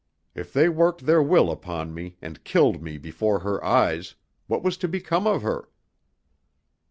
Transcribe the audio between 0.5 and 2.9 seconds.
they worked their will upon me, and killed